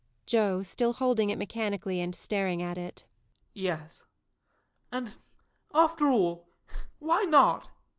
[0.25, 0.63] JOE.
[0.63, 3.05] [Still holding it mechanically and staring at it.]
[3.53, 4.03] Yes.
[4.91, 5.15] And,
[5.75, 6.47] after all,
[6.97, 7.69] why not?